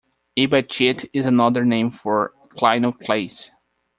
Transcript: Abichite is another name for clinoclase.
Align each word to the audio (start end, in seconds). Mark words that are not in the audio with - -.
Abichite 0.35 1.07
is 1.13 1.27
another 1.27 1.63
name 1.63 1.91
for 1.91 2.33
clinoclase. 2.57 3.51